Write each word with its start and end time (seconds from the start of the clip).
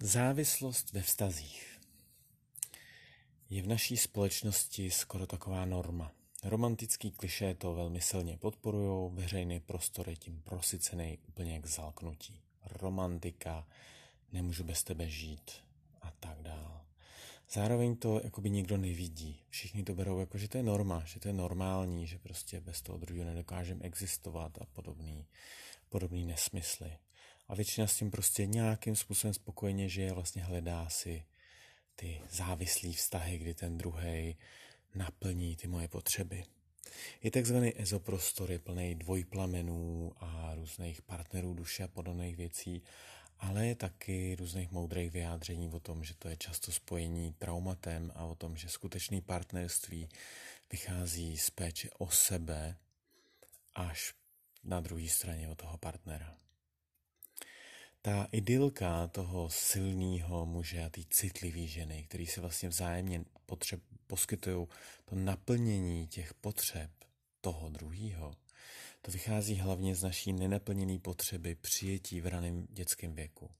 Závislost 0.00 0.92
ve 0.92 1.02
vztazích 1.02 1.80
je 3.50 3.62
v 3.62 3.66
naší 3.66 3.96
společnosti 3.96 4.90
skoro 4.90 5.26
taková 5.26 5.64
norma. 5.64 6.12
Romantický 6.44 7.10
kliše 7.10 7.54
to 7.54 7.74
velmi 7.74 8.00
silně 8.00 8.36
podporují, 8.36 9.10
veřejný 9.14 9.60
prostor 9.60 10.08
je 10.08 10.16
tím 10.16 10.42
prosycený 10.42 11.18
úplně 11.28 11.60
k 11.60 11.66
zalknutí. 11.66 12.42
Romantika, 12.64 13.66
nemůžu 14.32 14.64
bez 14.64 14.82
tebe 14.82 15.08
žít 15.08 15.50
a 16.02 16.10
tak 16.20 16.42
dál. 16.42 16.84
Zároveň 17.50 17.96
to 17.96 18.20
jakoby 18.24 18.50
nikdo 18.50 18.76
nevidí. 18.76 19.40
Všichni 19.48 19.82
to 19.82 19.94
berou 19.94 20.18
jako, 20.18 20.38
že 20.38 20.48
to 20.48 20.56
je 20.56 20.62
norma, 20.62 21.04
že 21.04 21.20
to 21.20 21.28
je 21.28 21.34
normální, 21.34 22.06
že 22.06 22.18
prostě 22.18 22.60
bez 22.60 22.82
toho 22.82 22.98
druhého 22.98 23.26
nedokážeme 23.26 23.80
existovat 23.84 24.58
a 24.58 24.66
podobný, 24.72 25.26
podobný 25.88 26.26
nesmysly. 26.26 26.98
A 27.48 27.54
většina 27.54 27.86
s 27.86 27.96
tím 27.96 28.10
prostě 28.10 28.46
nějakým 28.46 28.96
způsobem 28.96 29.34
spokojeně 29.34 29.88
žije, 29.88 30.12
vlastně 30.12 30.42
hledá 30.42 30.88
si 30.88 31.24
ty 31.96 32.20
závislý 32.30 32.92
vztahy, 32.92 33.38
kdy 33.38 33.54
ten 33.54 33.78
druhý 33.78 34.36
naplní 34.94 35.56
ty 35.56 35.68
moje 35.68 35.88
potřeby. 35.88 36.44
Je 37.22 37.30
takzvaný 37.30 37.80
ezoprostor, 37.80 38.50
je 38.50 38.58
plný 38.58 38.94
dvojplamenů 38.94 40.12
a 40.16 40.54
různých 40.54 41.02
partnerů 41.02 41.54
duše 41.54 41.84
a 41.84 41.88
podobných 41.88 42.36
věcí, 42.36 42.82
ale 43.38 43.66
je 43.66 43.74
taky 43.74 44.36
různých 44.38 44.70
moudrých 44.70 45.10
vyjádření 45.10 45.68
o 45.68 45.80
tom, 45.80 46.04
že 46.04 46.14
to 46.14 46.28
je 46.28 46.36
často 46.36 46.72
spojení 46.72 47.32
traumatem 47.32 48.12
a 48.14 48.24
o 48.24 48.34
tom, 48.34 48.56
že 48.56 48.68
skutečný 48.68 49.20
partnerství 49.20 50.08
vychází 50.72 51.38
z 51.38 51.50
péče 51.50 51.88
o 51.98 52.10
sebe 52.10 52.76
až 53.74 54.14
na 54.64 54.80
druhé 54.80 55.08
straně 55.08 55.48
od 55.48 55.58
toho 55.58 55.78
partnera 55.78 56.43
ta 58.06 58.28
idylka 58.32 59.06
toho 59.06 59.50
silného 59.50 60.46
muže 60.46 60.84
a 60.84 60.88
té 60.88 61.00
citlivé 61.10 61.66
ženy, 61.66 62.04
který 62.04 62.26
se 62.26 62.40
vlastně 62.40 62.68
vzájemně 62.68 63.24
potřeb, 63.46 63.80
poskytují 64.06 64.66
to 65.04 65.14
naplnění 65.14 66.06
těch 66.06 66.34
potřeb 66.34 66.90
toho 67.40 67.68
druhého, 67.68 68.34
to 69.02 69.10
vychází 69.10 69.54
hlavně 69.54 69.94
z 69.94 70.02
naší 70.02 70.32
nenaplněné 70.32 70.98
potřeby 70.98 71.54
přijetí 71.54 72.20
v 72.20 72.26
raném 72.26 72.66
dětském 72.70 73.14
věku. 73.14 73.50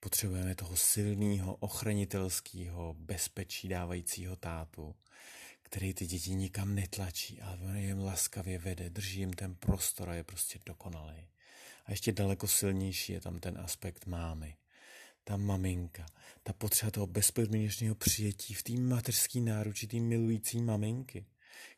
Potřebujeme 0.00 0.54
toho 0.54 0.76
silného, 0.76 1.54
ochranitelského, 1.54 2.94
bezpečí 2.98 3.68
dávajícího 3.68 4.36
tátu, 4.36 4.94
který 5.62 5.94
ty 5.94 6.06
děti 6.06 6.34
nikam 6.34 6.74
netlačí, 6.74 7.40
ale 7.40 7.58
on 7.62 7.76
jim 7.76 7.98
laskavě 7.98 8.58
vede, 8.58 8.90
drží 8.90 9.20
jim 9.20 9.32
ten 9.32 9.54
prostor 9.54 10.10
a 10.10 10.14
je 10.14 10.24
prostě 10.24 10.58
dokonalý. 10.66 11.28
A 11.84 11.90
ještě 11.90 12.12
daleko 12.12 12.48
silnější 12.48 13.12
je 13.12 13.20
tam 13.20 13.40
ten 13.40 13.58
aspekt 13.58 14.06
mámy. 14.06 14.56
Ta 15.24 15.36
maminka, 15.36 16.06
ta 16.42 16.52
potřeba 16.52 16.90
toho 16.90 17.06
bezpodmínečného 17.06 17.94
přijetí 17.94 18.54
v 18.54 18.62
té 18.62 18.72
mateřské 18.72 19.40
náruči, 19.40 19.86
té 19.86 20.00
milující 20.00 20.62
maminky 20.62 21.26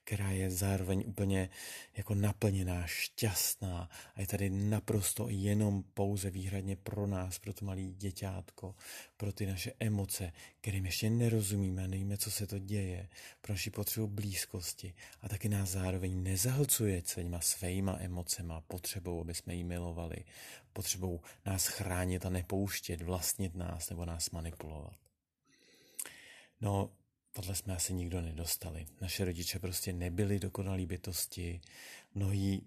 která 0.05 0.31
je 0.31 0.51
zároveň 0.51 1.05
úplně 1.07 1.51
jako 1.97 2.15
naplněná, 2.15 2.87
šťastná 2.87 3.91
a 4.15 4.21
je 4.21 4.27
tady 4.27 4.51
naprosto 4.51 5.27
jenom 5.29 5.83
pouze 5.83 6.31
výhradně 6.31 6.77
pro 6.77 7.07
nás, 7.07 7.39
pro 7.39 7.53
to 7.53 7.65
malé 7.65 7.83
děťátko, 7.83 8.75
pro 9.17 9.33
ty 9.33 9.47
naše 9.47 9.73
emoce, 9.81 10.33
kterým 10.61 10.87
ještě 10.87 11.11
nerozumíme, 11.11 11.89
nevíme, 11.89 12.17
co 12.17 12.31
se 12.31 12.47
to 12.47 12.59
děje, 12.59 13.09
pro 13.41 13.53
naši 13.53 13.71
potřebu 13.71 14.07
blízkosti 14.07 14.95
a 15.21 15.29
taky 15.29 15.49
nás 15.49 15.69
zároveň 15.69 16.23
nezahlcuje 16.23 17.03
celýma 17.03 17.41
svýma 17.41 17.97
emocema, 18.01 18.61
potřebou, 18.61 19.21
aby 19.21 19.35
jsme 19.35 19.55
jí 19.55 19.65
milovali, 19.65 20.17
potřebou 20.73 21.21
nás 21.47 21.67
chránit 21.67 22.27
a 22.27 22.31
nepouštět, 22.31 23.03
vlastnit 23.03 23.55
nás 23.55 23.91
nebo 23.91 24.05
nás 24.05 24.31
manipulovat. 24.31 24.97
No, 26.61 26.91
Tohle 27.37 27.55
jsme 27.55 27.75
asi 27.75 27.95
nikdo 27.95 28.21
nedostali. 28.21 28.87
Naše 29.01 29.25
rodiče 29.25 29.59
prostě 29.59 29.93
nebyli 29.93 30.39
dokonalí 30.39 30.87
bytosti, 30.87 31.61
mnohí 32.15 32.63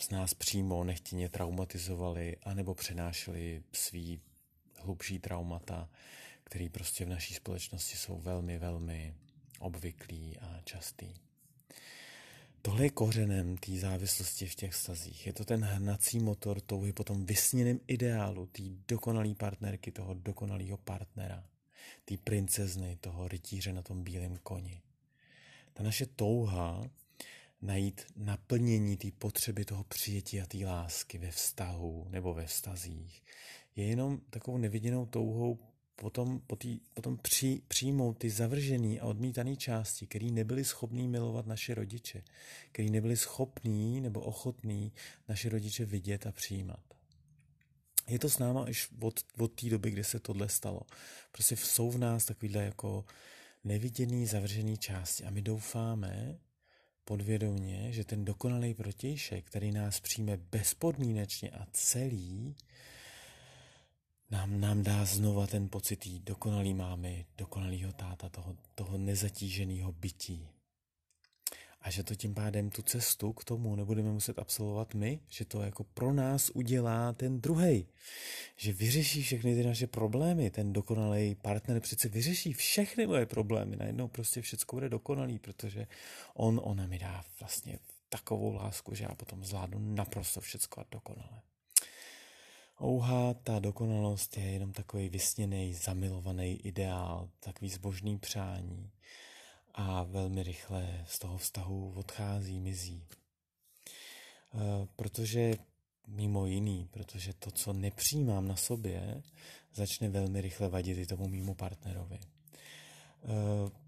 z 0.00 0.10
nás 0.10 0.34
přímo 0.34 0.84
nechtěně 0.84 1.28
traumatizovali 1.28 2.36
anebo 2.42 2.74
přenášeli 2.74 3.62
svý 3.72 4.20
hlubší 4.76 5.18
traumata, 5.18 5.88
který 6.44 6.68
prostě 6.68 7.04
v 7.04 7.08
naší 7.08 7.34
společnosti 7.34 7.96
jsou 7.96 8.18
velmi, 8.20 8.58
velmi 8.58 9.14
obvyklý 9.58 10.38
a 10.38 10.60
častý. 10.64 11.14
Tohle 12.62 12.84
je 12.84 12.90
kořenem 12.90 13.56
té 13.56 13.78
závislosti 13.78 14.46
v 14.46 14.54
těch 14.54 14.74
stazích. 14.74 15.26
Je 15.26 15.32
to 15.32 15.44
ten 15.44 15.64
hnací 15.64 16.18
motor 16.18 16.60
touhy 16.60 16.92
po 16.92 17.04
tom 17.04 17.26
vysněném 17.26 17.80
ideálu, 17.86 18.46
té 18.46 18.62
dokonalé 18.88 19.34
partnerky, 19.34 19.92
toho 19.92 20.14
dokonalého 20.14 20.76
partnera 20.76 21.44
té 22.04 22.16
princezny, 22.16 22.98
toho 23.00 23.28
rytíře 23.28 23.72
na 23.72 23.82
tom 23.82 24.02
bílém 24.02 24.36
koni. 24.36 24.82
Ta 25.72 25.82
naše 25.82 26.06
touha 26.06 26.90
najít 27.62 28.06
naplnění 28.16 28.96
té 28.96 29.08
potřeby 29.18 29.64
toho 29.64 29.84
přijetí 29.84 30.40
a 30.40 30.46
té 30.46 30.58
lásky 30.66 31.18
ve 31.18 31.30
vztahu 31.30 32.06
nebo 32.10 32.34
ve 32.34 32.46
vztazích 32.46 33.22
je 33.76 33.86
jenom 33.86 34.20
takovou 34.30 34.58
neviděnou 34.58 35.06
touhou 35.06 35.58
potom, 35.96 36.40
tý, 36.58 36.80
potom 36.94 37.18
při, 37.18 37.62
přijmout 37.68 38.18
ty 38.18 38.30
zavržené 38.30 39.00
a 39.00 39.04
odmítané 39.04 39.56
části, 39.56 40.06
které 40.06 40.26
nebyly 40.26 40.64
schopní 40.64 41.08
milovat 41.08 41.46
naše 41.46 41.74
rodiče, 41.74 42.22
které 42.72 42.90
nebyly 42.90 43.16
schopní 43.16 44.00
nebo 44.00 44.20
ochotní 44.20 44.92
naše 45.28 45.48
rodiče 45.48 45.84
vidět 45.84 46.26
a 46.26 46.32
přijímat 46.32 46.97
je 48.08 48.18
to 48.18 48.30
s 48.30 48.38
náma 48.38 48.64
až 48.64 48.88
od, 49.00 49.20
od 49.38 49.52
té 49.60 49.70
doby, 49.70 49.90
kdy 49.90 50.04
se 50.04 50.20
tohle 50.20 50.48
stalo. 50.48 50.80
Prostě 51.32 51.56
jsou 51.56 51.90
v 51.90 51.98
nás 51.98 52.24
takovýhle 52.24 52.62
jako 52.64 53.04
neviděný, 53.64 54.26
zavřený 54.26 54.78
části 54.78 55.24
a 55.24 55.30
my 55.30 55.42
doufáme 55.42 56.38
podvědomně, 57.04 57.92
že 57.92 58.04
ten 58.04 58.24
dokonalý 58.24 58.74
protějšek, 58.74 59.44
který 59.44 59.72
nás 59.72 60.00
přijme 60.00 60.36
bezpodmínečně 60.36 61.50
a 61.50 61.66
celý, 61.72 62.56
nám, 64.30 64.60
nám 64.60 64.82
dá 64.82 65.04
znova 65.04 65.46
ten 65.46 65.68
pocit 65.68 66.06
dokonalý 66.06 66.74
mámy, 66.74 67.26
dokonalýho 67.38 67.92
táta, 67.92 68.28
toho, 68.28 68.56
toho 68.74 68.98
nezatíženého 68.98 69.92
bytí 69.92 70.48
a 71.80 71.90
že 71.90 72.02
to 72.02 72.14
tím 72.14 72.34
pádem 72.34 72.70
tu 72.70 72.82
cestu 72.82 73.32
k 73.32 73.44
tomu 73.44 73.76
nebudeme 73.76 74.12
muset 74.12 74.38
absolvovat 74.38 74.94
my, 74.94 75.20
že 75.28 75.44
to 75.44 75.62
jako 75.62 75.84
pro 75.84 76.12
nás 76.12 76.50
udělá 76.50 77.12
ten 77.12 77.40
druhý, 77.40 77.86
že 78.56 78.72
vyřeší 78.72 79.22
všechny 79.22 79.54
ty 79.54 79.62
naše 79.64 79.86
problémy, 79.86 80.50
ten 80.50 80.72
dokonalý 80.72 81.34
partner 81.34 81.80
přece 81.80 82.08
vyřeší 82.08 82.52
všechny 82.52 83.06
moje 83.06 83.26
problémy, 83.26 83.76
najednou 83.76 84.08
prostě 84.08 84.42
všechno 84.42 84.66
bude 84.72 84.88
dokonalý, 84.88 85.38
protože 85.38 85.86
on, 86.34 86.60
ona 86.64 86.86
mi 86.86 86.98
dá 86.98 87.24
vlastně 87.40 87.78
takovou 88.08 88.52
lásku, 88.52 88.94
že 88.94 89.04
já 89.04 89.14
potom 89.14 89.44
zvládnu 89.44 89.94
naprosto 89.94 90.40
všechno 90.40 90.82
a 90.82 90.86
dokonale. 90.90 91.42
Ouha, 92.82 93.34
ta 93.34 93.58
dokonalost 93.58 94.36
je 94.36 94.44
jenom 94.44 94.72
takový 94.72 95.08
vysněný, 95.08 95.74
zamilovaný 95.74 96.66
ideál, 96.66 97.28
takový 97.40 97.70
zbožný 97.70 98.18
přání 98.18 98.90
a 99.74 100.02
velmi 100.02 100.42
rychle 100.42 101.04
z 101.06 101.18
toho 101.18 101.38
vztahu 101.38 101.92
odchází, 101.96 102.60
mizí. 102.60 103.04
E, 103.04 104.86
protože 104.96 105.54
mimo 106.06 106.46
jiný, 106.46 106.88
protože 106.90 107.32
to, 107.32 107.50
co 107.50 107.72
nepřijímám 107.72 108.48
na 108.48 108.56
sobě, 108.56 109.22
začne 109.74 110.08
velmi 110.08 110.40
rychle 110.40 110.68
vadit 110.68 110.98
i 110.98 111.06
tomu 111.06 111.28
mýmu 111.28 111.54
partnerovi. 111.54 112.18
E, 112.18 112.20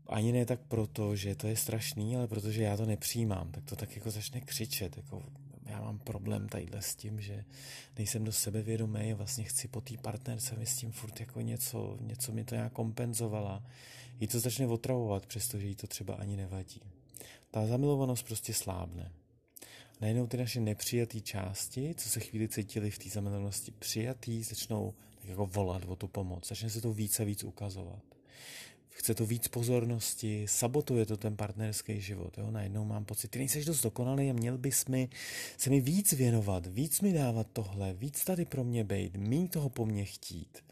ani 0.07 0.33
ne 0.33 0.47
tak 0.47 0.61
proto, 0.69 1.17
že 1.17 1.35
to 1.35 1.47
je 1.47 1.57
strašný, 1.57 2.17
ale 2.17 2.29
protože 2.29 2.63
já 2.63 2.77
to 2.77 2.87
nepřijímám, 2.87 3.53
tak 3.53 3.65
to 3.65 3.77
tak 3.77 3.97
jako 3.97 4.11
začne 4.11 4.41
křičet, 4.41 4.97
jako 4.97 5.23
já 5.71 5.81
mám 5.81 5.99
problém 5.99 6.49
tadyhle 6.49 6.83
s 6.83 6.95
tím, 6.95 7.21
že 7.21 7.45
nejsem 7.99 8.25
do 8.25 8.33
sebevědomý 8.33 9.13
a 9.13 9.17
vlastně 9.17 9.45
chci 9.45 9.69
po 9.69 9.81
té 9.81 9.95
partnerce 10.03 10.57
mi 10.57 10.67
s 10.67 10.77
tím 10.77 10.93
furt 10.93 11.21
jako 11.21 11.41
něco, 11.41 11.99
něco 12.01 12.33
mi 12.33 12.45
to 12.45 12.55
nějak 12.55 12.73
kompenzovala. 12.73 13.63
Jí 14.21 14.27
to 14.27 14.41
začne 14.41 14.67
otravovat, 14.67 15.27
přestože 15.27 15.67
jí 15.67 15.75
to 15.75 15.87
třeba 15.87 16.15
ani 16.15 16.37
nevadí. 16.37 16.83
Ta 17.51 17.67
zamilovanost 17.67 18.27
prostě 18.27 18.55
slábne. 18.55 19.13
Najednou 20.01 20.27
ty 20.27 20.37
naše 20.37 20.61
nepřijatý 20.61 21.23
části, 21.23 21.95
co 21.97 22.09
se 22.09 22.21
chvíli 22.21 22.49
cítili 22.49 22.91
v 22.91 22.99
té 22.99 23.09
zamilovanosti 23.09 23.71
přijatý, 23.71 24.43
začnou 24.43 24.95
tak 25.21 25.29
jako 25.29 25.47
volat 25.47 25.83
o 25.87 25.97
tu 25.97 26.09
pomoc. 26.09 26.49
Začne 26.49 26.71
se 26.71 26.81
to 26.81 26.93
víc 26.93 27.21
a 27.21 27.25
víc 27.25 27.45
ukazovat 27.45 28.03
chce 28.91 29.15
to 29.15 29.27
víc 29.27 29.49
pozornosti, 29.49 30.47
sabotuje 30.49 31.07
to 31.07 31.17
ten 31.17 31.37
partnerský 31.37 32.01
život. 32.01 32.39
Jo? 32.39 32.51
Najednou 32.51 32.85
mám 32.85 33.05
pocit, 33.05 33.29
ty 33.29 33.39
nejseš 33.39 33.65
dost 33.65 33.83
dokonalý 33.83 34.31
a 34.31 34.33
měl 34.33 34.59
bys 34.59 34.87
mi, 34.87 35.09
se 35.59 35.71
mi 35.71 35.81
víc 35.81 36.13
věnovat, 36.13 36.67
víc 36.67 37.01
mi 37.01 37.13
dávat 37.13 37.47
tohle, 37.53 37.95
víc 37.95 38.25
tady 38.25 38.45
pro 38.45 38.65
mě 38.65 38.85
být, 38.85 39.17
mý 39.17 39.49
toho 39.49 39.69
po 39.69 39.87
mně 39.87 40.05
chtít. 40.05 40.65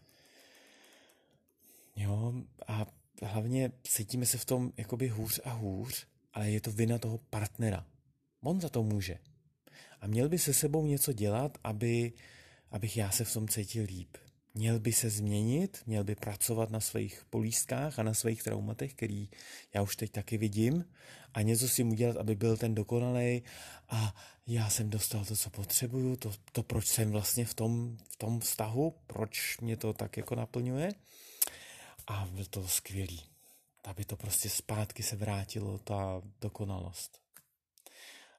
Jo, 1.97 2.35
a 2.67 2.87
hlavně 3.23 3.73
cítíme 3.85 4.27
se 4.27 4.39
v 4.39 4.45
tom 4.45 4.73
jakoby 4.77 5.09
hůř 5.09 5.41
a 5.45 5.51
hůř, 5.51 6.07
ale 6.33 6.51
je 6.51 6.61
to 6.61 6.73
vina 6.73 6.99
toho 6.99 7.19
partnera. 7.19 7.87
On 8.41 8.61
za 8.61 8.69
to 8.69 8.83
může. 8.83 9.19
A 10.01 10.07
měl 10.07 10.29
by 10.29 10.39
se 10.39 10.55
sebou 10.55 10.87
něco 10.87 11.13
dělat, 11.13 11.59
aby, 11.65 12.13
abych 12.71 12.97
já 12.97 13.11
se 13.11 13.25
v 13.25 13.33
tom 13.33 13.49
cítil 13.49 13.85
líp. 13.85 14.17
Měl 14.55 14.81
by 14.81 14.93
se 14.93 15.11
změnit, 15.11 15.83
měl 15.87 16.05
by 16.05 16.15
pracovat 16.15 16.71
na 16.71 16.81
svých 16.81 17.25
polístkách 17.31 17.99
a 17.99 18.03
na 18.03 18.15
svých 18.15 18.43
traumatech, 18.43 18.95
který 18.95 19.29
já 19.75 19.83
už 19.83 19.97
teď 19.97 20.13
taky 20.13 20.39
vidím 20.39 20.85
a 21.35 21.43
něco 21.43 21.69
si 21.69 21.85
udělat, 21.85 22.17
aby 22.17 22.35
byl 22.35 22.57
ten 22.57 22.75
dokonalý 22.75 23.43
a 23.89 24.15
já 24.47 24.71
jsem 24.71 24.91
dostal 24.91 25.25
to, 25.25 25.37
co 25.37 25.51
potřebuju, 25.51 26.17
to, 26.17 26.33
to 26.53 26.63
proč 26.63 26.87
jsem 26.87 27.11
vlastně 27.11 27.45
v 27.45 27.55
tom, 27.55 27.97
v 28.09 28.17
tom 28.17 28.41
vztahu, 28.41 28.95
proč 29.07 29.59
mě 29.61 29.77
to 29.77 29.93
tak 29.93 30.17
jako 30.17 30.35
naplňuje. 30.35 30.93
A 32.07 32.29
byl 32.31 32.45
to 32.45 32.69
skvělý, 32.69 33.23
aby 33.85 34.05
to 34.05 34.17
prostě 34.17 34.49
zpátky 34.49 35.03
se 35.03 35.17
vrátilo, 35.17 35.79
ta 35.79 36.23
dokonalost. 36.41 37.19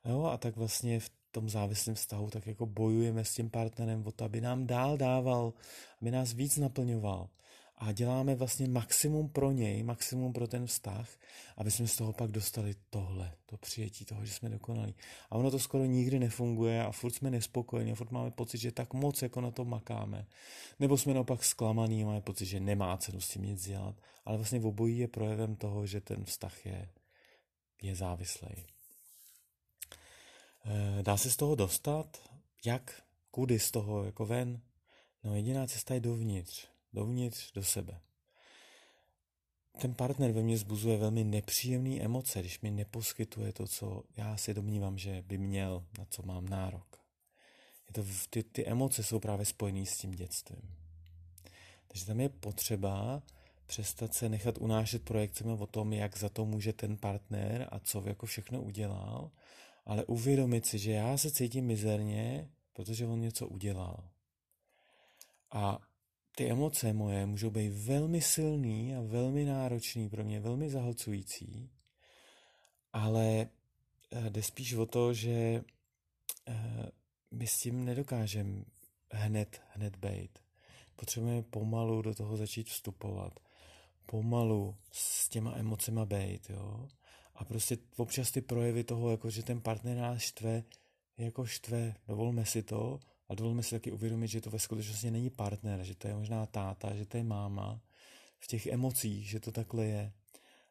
Jo, 0.05 0.23
a 0.23 0.37
tak 0.37 0.55
vlastně 0.55 0.99
v 0.99 1.09
tom 1.31 1.49
závislém 1.49 1.95
vztahu 1.95 2.29
tak 2.29 2.47
jako 2.47 2.65
bojujeme 2.65 3.25
s 3.25 3.33
tím 3.33 3.49
partnerem 3.49 4.03
o 4.07 4.11
to, 4.11 4.25
aby 4.25 4.41
nám 4.41 4.67
dál 4.67 4.97
dával, 4.97 5.53
aby 6.01 6.11
nás 6.11 6.33
víc 6.33 6.57
naplňoval. 6.57 7.29
A 7.81 7.91
děláme 7.91 8.35
vlastně 8.35 8.67
maximum 8.67 9.29
pro 9.29 9.51
něj, 9.51 9.83
maximum 9.83 10.33
pro 10.33 10.47
ten 10.47 10.65
vztah, 10.67 11.09
aby 11.57 11.71
jsme 11.71 11.87
z 11.87 11.95
toho 11.95 12.13
pak 12.13 12.31
dostali 12.31 12.75
tohle, 12.89 13.31
to 13.45 13.57
přijetí 13.57 14.05
toho, 14.05 14.25
že 14.25 14.33
jsme 14.33 14.49
dokonalí. 14.49 14.95
A 15.29 15.35
ono 15.35 15.51
to 15.51 15.59
skoro 15.59 15.85
nikdy 15.85 16.19
nefunguje 16.19 16.83
a 16.83 16.91
furt 16.91 17.11
jsme 17.11 17.31
nespokojení 17.31 17.91
a 17.91 17.95
furt 17.95 18.11
máme 18.11 18.31
pocit, 18.31 18.57
že 18.57 18.71
tak 18.71 18.93
moc 18.93 19.21
jako 19.21 19.41
na 19.41 19.51
to 19.51 19.65
makáme. 19.65 20.27
Nebo 20.79 20.97
jsme 20.97 21.13
naopak 21.13 21.43
zklamaný 21.43 22.03
a 22.03 22.05
máme 22.05 22.21
pocit, 22.21 22.45
že 22.45 22.59
nemá 22.59 22.97
cenu 22.97 23.21
s 23.21 23.29
tím 23.29 23.43
nic 23.43 23.65
dělat. 23.65 23.95
Ale 24.25 24.37
vlastně 24.37 24.59
obojí 24.59 24.97
je 24.97 25.07
projevem 25.07 25.55
toho, 25.55 25.85
že 25.85 26.01
ten 26.01 26.25
vztah 26.25 26.65
je, 26.65 26.89
je 27.81 27.95
závislý. 27.95 28.65
Eh, 30.65 31.03
dá 31.03 31.17
se 31.17 31.31
z 31.31 31.37
toho 31.37 31.55
dostat? 31.55 32.29
Jak? 32.65 33.03
Kudy 33.31 33.59
z 33.59 33.71
toho 33.71 34.03
jako 34.03 34.25
ven? 34.25 34.61
No 35.23 35.35
jediná 35.35 35.67
cesta 35.67 35.93
je 35.93 35.99
dovnitř. 35.99 36.67
Dovnitř 36.93 37.51
do 37.51 37.63
sebe. 37.63 37.99
Ten 39.81 39.93
partner 39.93 40.31
ve 40.31 40.43
mně 40.43 40.57
zbuzuje 40.57 40.97
velmi 40.97 41.23
nepříjemné 41.23 41.95
emoce, 41.95 42.39
když 42.39 42.61
mi 42.61 42.71
neposkytuje 42.71 43.53
to, 43.53 43.67
co 43.67 44.03
já 44.17 44.37
si 44.37 44.53
domnívám, 44.53 44.97
že 44.97 45.21
by 45.21 45.37
měl, 45.37 45.85
na 45.97 46.05
co 46.09 46.23
mám 46.23 46.49
nárok. 46.49 47.01
Je 47.87 47.93
to, 47.93 48.09
ty, 48.29 48.43
ty 48.43 48.65
emoce 48.65 49.03
jsou 49.03 49.19
právě 49.19 49.45
spojené 49.45 49.85
s 49.85 49.97
tím 49.97 50.11
dětstvím. 50.11 50.75
Takže 51.87 52.05
tam 52.05 52.19
je 52.19 52.29
potřeba 52.29 53.21
přestat 53.65 54.13
se 54.13 54.29
nechat 54.29 54.57
unášet 54.57 55.03
projekcemi 55.03 55.51
o 55.51 55.67
tom, 55.67 55.93
jak 55.93 56.17
za 56.17 56.29
to 56.29 56.45
může 56.45 56.73
ten 56.73 56.97
partner 56.97 57.67
a 57.71 57.79
co 57.79 58.03
jako 58.05 58.25
všechno 58.25 58.61
udělal 58.61 59.31
ale 59.89 60.05
uvědomit 60.05 60.65
si, 60.65 60.79
že 60.79 60.91
já 60.91 61.17
se 61.17 61.31
cítím 61.31 61.65
mizerně, 61.65 62.49
protože 62.73 63.05
on 63.05 63.21
něco 63.21 63.47
udělal. 63.47 64.09
A 65.51 65.79
ty 66.35 66.49
emoce 66.49 66.93
moje 66.93 67.25
můžou 67.25 67.49
být 67.49 67.69
velmi 67.69 68.21
silný 68.21 68.95
a 68.95 69.01
velmi 69.01 69.45
náročný, 69.45 70.09
pro 70.09 70.23
mě 70.23 70.39
velmi 70.39 70.69
zahlcující, 70.69 71.69
ale 72.93 73.49
eh, 74.11 74.29
jde 74.29 74.43
spíš 74.43 74.73
o 74.73 74.85
to, 74.85 75.13
že 75.13 75.63
eh, 76.47 76.91
my 77.31 77.47
s 77.47 77.59
tím 77.59 77.85
nedokážeme 77.85 78.63
hned, 79.11 79.61
hned 79.69 79.95
bejt. 79.95 80.39
Potřebujeme 80.95 81.41
pomalu 81.41 82.01
do 82.01 82.15
toho 82.15 82.37
začít 82.37 82.67
vstupovat. 82.67 83.39
Pomalu 84.05 84.75
s 84.91 85.29
těma 85.29 85.55
emocema 85.55 86.05
bejt, 86.05 86.49
jo. 86.49 86.87
A 87.39 87.45
prostě 87.45 87.77
občas 87.97 88.31
ty 88.31 88.41
projevy 88.41 88.83
toho, 88.83 89.11
jako 89.11 89.29
že 89.29 89.43
ten 89.43 89.61
partner 89.61 89.97
nás 89.97 90.21
štve, 90.21 90.63
jako 91.17 91.45
štve, 91.45 91.95
dovolme 92.07 92.45
si 92.45 92.63
to 92.63 92.99
a 93.29 93.35
dovolme 93.35 93.63
si 93.63 93.75
taky 93.75 93.91
uvědomit, 93.91 94.27
že 94.27 94.41
to 94.41 94.49
ve 94.49 94.59
skutečnosti 94.59 95.11
není 95.11 95.29
partner, 95.29 95.83
že 95.83 95.95
to 95.95 96.07
je 96.07 96.15
možná 96.15 96.45
táta, 96.45 96.95
že 96.95 97.05
to 97.05 97.17
je 97.17 97.23
máma, 97.23 97.81
v 98.39 98.47
těch 98.47 98.67
emocích, 98.67 99.29
že 99.29 99.39
to 99.39 99.51
takhle 99.51 99.85
je 99.85 100.13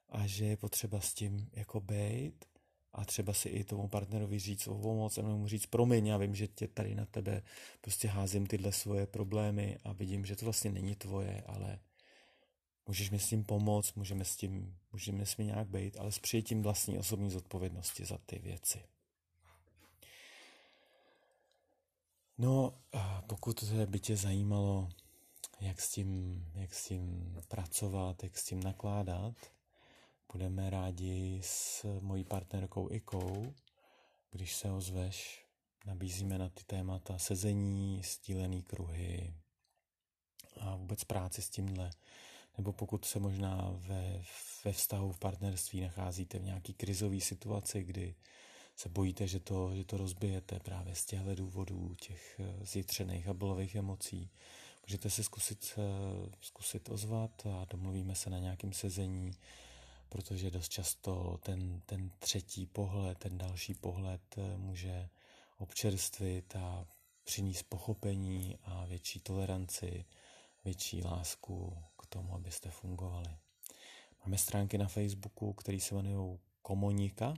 a 0.08 0.26
že 0.26 0.44
je 0.44 0.56
potřeba 0.56 1.00
s 1.00 1.14
tím 1.14 1.48
jako 1.52 1.80
bejt 1.80 2.44
a 2.92 3.04
třeba 3.04 3.32
si 3.32 3.48
i 3.48 3.64
tomu 3.64 3.88
partnerovi 3.88 4.38
říct 4.38 4.66
o 4.66 4.74
pomoc 4.74 5.18
a 5.18 5.22
mu 5.22 5.48
říct 5.48 5.66
promiň, 5.66 6.06
já 6.06 6.16
vím, 6.16 6.34
že 6.34 6.48
tě 6.48 6.68
tady 6.68 6.94
na 6.94 7.06
tebe 7.06 7.42
prostě 7.80 8.08
házím 8.08 8.46
tyhle 8.46 8.72
svoje 8.72 9.06
problémy 9.06 9.78
a 9.84 9.92
vidím, 9.92 10.24
že 10.24 10.36
to 10.36 10.46
vlastně 10.46 10.70
není 10.70 10.94
tvoje, 10.94 11.42
ale 11.46 11.78
Můžeš 12.88 13.10
mi 13.10 13.18
s 13.18 13.28
tím 13.28 13.44
pomoct, 13.44 13.94
můžeme 13.94 14.24
s 14.24 14.36
tím, 14.36 14.78
můžeme 14.92 15.26
s 15.26 15.34
tím 15.34 15.46
nějak 15.46 15.68
být, 15.68 15.96
ale 15.96 16.12
s 16.12 16.18
přijetím 16.18 16.62
vlastní 16.62 16.98
osobní 16.98 17.30
zodpovědnosti 17.30 18.04
za 18.04 18.18
ty 18.18 18.38
věci. 18.38 18.84
No, 22.38 22.74
pokud 23.26 23.64
by 23.86 24.00
tě 24.00 24.16
zajímalo, 24.16 24.88
jak 25.60 25.80
s, 25.80 25.90
tím, 25.90 26.44
jak 26.54 26.74
s 26.74 26.88
tím 26.88 27.34
pracovat, 27.48 28.22
jak 28.22 28.38
s 28.38 28.44
tím 28.44 28.62
nakládat, 28.62 29.34
budeme 30.32 30.70
rádi 30.70 31.40
s 31.44 31.86
mojí 32.00 32.24
partnerkou 32.24 32.90
Ikou, 32.90 33.54
když 34.30 34.56
se 34.56 34.70
ozveš, 34.70 35.46
nabízíme 35.86 36.38
na 36.38 36.48
ty 36.48 36.64
témata 36.64 37.18
sezení, 37.18 38.02
stílený 38.02 38.62
kruhy 38.62 39.34
a 40.60 40.76
vůbec 40.76 41.04
práci 41.04 41.42
s 41.42 41.50
tímhle 41.50 41.90
nebo 42.58 42.72
pokud 42.72 43.04
se 43.04 43.18
možná 43.18 43.70
ve, 43.72 44.22
ve 44.64 44.72
vztahu, 44.72 45.12
v 45.12 45.18
partnerství 45.18 45.80
nacházíte 45.80 46.38
v 46.38 46.44
nějaký 46.44 46.74
krizové 46.74 47.20
situaci, 47.20 47.82
kdy 47.82 48.14
se 48.76 48.88
bojíte, 48.88 49.26
že 49.26 49.40
to, 49.40 49.74
že 49.74 49.84
to 49.84 49.96
rozbijete 49.96 50.60
právě 50.60 50.94
z 50.94 51.04
těchto 51.04 51.34
důvodů, 51.34 51.94
těch 51.94 52.40
eh, 52.40 52.66
zjitřených 52.66 53.28
a 53.28 53.34
bolových 53.34 53.74
emocí, 53.74 54.30
můžete 54.86 55.10
se 55.10 55.24
zkusit, 55.24 55.74
eh, 55.78 56.30
zkusit 56.40 56.88
ozvat 56.88 57.46
a 57.46 57.66
domluvíme 57.70 58.14
se 58.14 58.30
na 58.30 58.38
nějakém 58.38 58.72
sezení, 58.72 59.30
protože 60.08 60.50
dost 60.50 60.68
často 60.68 61.38
ten, 61.42 61.80
ten 61.86 62.10
třetí 62.18 62.66
pohled, 62.66 63.18
ten 63.18 63.38
další 63.38 63.74
pohled 63.74 64.22
eh, 64.36 64.56
může 64.56 65.08
občerstvit 65.58 66.56
a 66.56 66.86
přinést 67.24 67.62
pochopení 67.62 68.56
a 68.62 68.84
větší 68.84 69.20
toleranci, 69.20 70.04
větší 70.68 71.02
lásku 71.02 71.82
tomu, 72.08 72.34
abyste 72.34 72.70
fungovali. 72.70 73.36
Máme 74.20 74.38
stránky 74.38 74.78
na 74.78 74.88
Facebooku, 74.88 75.52
které 75.52 75.80
se 75.80 75.94
jmenují 75.94 76.38
Komonika, 76.62 77.34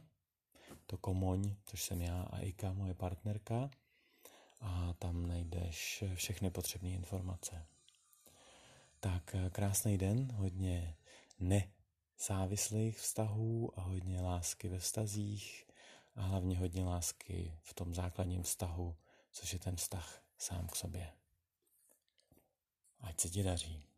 to 0.87 0.99
Komoň, 0.99 1.55
což 1.65 1.83
jsem 1.83 2.03
já 2.03 2.23
a 2.23 2.39
Ika, 2.39 2.73
moje 2.73 2.95
partnerka, 2.95 3.71
a 4.61 4.93
tam 4.99 5.27
najdeš 5.27 6.05
všechny 6.15 6.51
potřebné 6.51 6.91
informace. 6.91 7.67
Tak 9.01 9.37
krásný 9.51 9.99
den, 9.99 10.33
hodně 10.33 10.97
nezávislých 11.39 12.99
vztahů 12.99 13.79
a 13.79 13.83
hodně 13.83 14.21
lásky 14.21 14.69
ve 14.69 14.79
vztazích 14.79 15.67
a 16.15 16.23
hlavně 16.23 16.59
hodně 16.59 16.85
lásky 16.85 17.59
v 17.63 17.75
tom 17.75 17.95
základním 17.95 18.43
vztahu, 18.43 18.97
což 19.33 19.53
je 19.53 19.59
ten 19.59 19.77
vztah 19.77 20.23
sám 20.39 20.67
k 20.67 20.77
sobě. 20.77 21.20
Ať 23.01 23.21
se 23.21 23.29
ti 23.29 23.43
daří. 23.43 23.90